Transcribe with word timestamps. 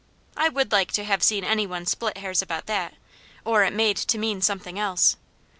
I 0.35 0.49
would 0.49 0.71
like 0.71 0.91
to 0.93 1.03
have 1.03 1.21
seen 1.21 1.43
any 1.43 1.67
one 1.67 1.85
split 1.85 2.17
hairs 2.17 2.41
about 2.41 2.65
that, 2.65 2.95
or 3.45 3.63
it 3.63 3.71
made 3.71 3.97
to 3.97 4.17
mean 4.17 4.41
something 4.41 4.79
else. 4.79 5.15